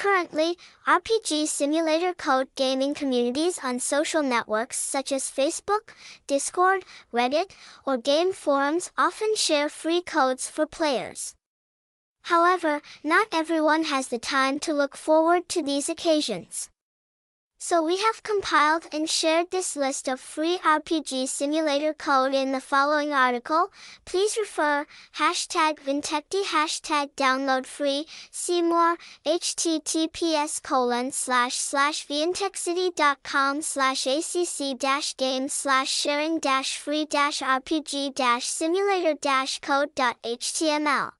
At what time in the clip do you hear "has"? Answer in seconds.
13.92-14.08